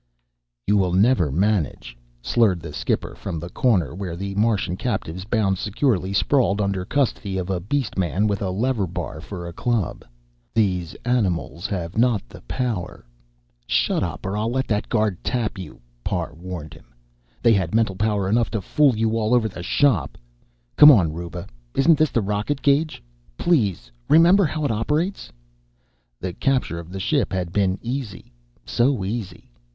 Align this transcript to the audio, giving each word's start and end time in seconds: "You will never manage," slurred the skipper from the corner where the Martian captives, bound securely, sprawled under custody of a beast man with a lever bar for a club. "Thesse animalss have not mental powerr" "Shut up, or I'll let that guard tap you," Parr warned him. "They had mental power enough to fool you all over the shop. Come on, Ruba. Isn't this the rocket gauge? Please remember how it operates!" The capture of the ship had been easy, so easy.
"You 0.65 0.77
will 0.77 0.93
never 0.93 1.31
manage," 1.31 1.95
slurred 2.23 2.59
the 2.59 2.73
skipper 2.73 3.13
from 3.13 3.37
the 3.39 3.51
corner 3.51 3.93
where 3.93 4.15
the 4.15 4.33
Martian 4.33 4.75
captives, 4.75 5.25
bound 5.25 5.59
securely, 5.59 6.11
sprawled 6.11 6.59
under 6.59 6.83
custody 6.85 7.37
of 7.37 7.51
a 7.51 7.59
beast 7.59 7.99
man 7.99 8.25
with 8.25 8.41
a 8.41 8.49
lever 8.49 8.87
bar 8.87 9.21
for 9.21 9.45
a 9.47 9.53
club. 9.53 10.03
"Thesse 10.55 10.95
animalss 11.05 11.67
have 11.67 11.99
not 11.99 12.23
mental 12.33 12.41
powerr" 12.47 13.03
"Shut 13.67 14.01
up, 14.01 14.25
or 14.25 14.35
I'll 14.35 14.49
let 14.49 14.67
that 14.69 14.89
guard 14.89 15.23
tap 15.23 15.59
you," 15.59 15.79
Parr 16.03 16.33
warned 16.33 16.73
him. 16.73 16.95
"They 17.43 17.53
had 17.53 17.75
mental 17.75 17.95
power 17.95 18.27
enough 18.27 18.49
to 18.57 18.61
fool 18.63 18.95
you 18.97 19.15
all 19.19 19.35
over 19.35 19.47
the 19.47 19.61
shop. 19.61 20.17
Come 20.77 20.89
on, 20.91 21.13
Ruba. 21.13 21.45
Isn't 21.75 21.99
this 21.99 22.09
the 22.09 22.23
rocket 22.23 22.63
gauge? 22.63 23.03
Please 23.37 23.91
remember 24.09 24.45
how 24.45 24.65
it 24.65 24.71
operates!" 24.71 25.31
The 26.19 26.33
capture 26.33 26.79
of 26.79 26.89
the 26.89 26.99
ship 26.99 27.31
had 27.31 27.53
been 27.53 27.77
easy, 27.83 28.33
so 28.65 29.05
easy. 29.05 29.51